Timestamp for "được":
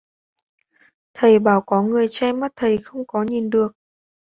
3.49-3.77